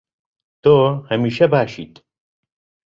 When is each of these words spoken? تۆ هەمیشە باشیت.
تۆ 0.63 0.73
هەمیشە 1.09 1.45
باشیت. 1.53 1.93